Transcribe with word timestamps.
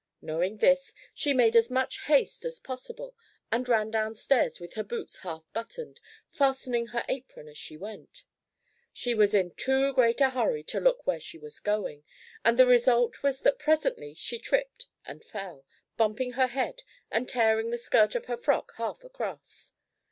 Knowing 0.19 0.57
this, 0.57 0.95
she 1.13 1.31
made 1.31 1.55
as 1.55 1.69
much 1.69 2.05
haste 2.05 2.43
as 2.43 2.57
possible, 2.57 3.15
and 3.51 3.69
ran 3.69 3.91
downstairs 3.91 4.59
with 4.59 4.73
her 4.73 4.83
boots 4.83 5.19
half 5.19 5.43
buttoned, 5.53 6.01
fastening 6.31 6.87
her 6.87 7.05
apron 7.07 7.47
as 7.47 7.55
she 7.55 7.77
went. 7.77 8.23
She 8.91 9.13
was 9.13 9.35
in 9.35 9.51
too 9.53 9.93
great 9.93 10.19
a 10.19 10.31
hurry 10.31 10.63
to 10.63 10.79
look 10.79 11.05
where 11.05 11.19
she 11.19 11.37
was 11.37 11.59
going, 11.59 12.03
and 12.43 12.57
the 12.57 12.65
result 12.65 13.21
was 13.21 13.41
that 13.41 13.59
presently 13.59 14.15
she 14.15 14.39
tripped 14.39 14.87
and 15.05 15.23
fell, 15.23 15.67
bumping 15.97 16.31
her 16.31 16.47
head 16.47 16.81
and 17.11 17.29
tearing 17.29 17.69
the 17.69 17.77
skirt 17.77 18.15
of 18.15 18.25
her 18.25 18.37
frock 18.37 18.71
half 18.77 19.03
across. 19.03 19.71